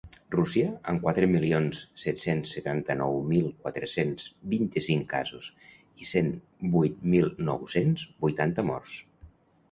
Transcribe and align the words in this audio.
Rússia, 0.33 0.69
amb 0.91 1.01
quatre 1.01 1.27
milions 1.31 1.81
set-cents 2.03 2.53
setanta-nou 2.57 3.19
mil 3.33 3.49
quatre-cents 3.65 4.25
vint-i-cinc 4.53 5.05
casos 5.11 5.49
i 6.05 6.09
cent 6.13 6.31
vuit 6.77 7.05
mil 7.17 7.29
nou-cents 7.51 8.07
vuitanta 8.25 8.65
morts. 8.71 8.95